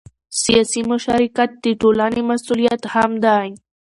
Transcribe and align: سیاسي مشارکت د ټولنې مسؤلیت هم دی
سیاسي 0.43 0.81
مشارکت 0.91 1.49
د 1.63 1.65
ټولنې 1.81 2.21
مسؤلیت 2.29 2.81
هم 2.93 3.11
دی 3.25 3.47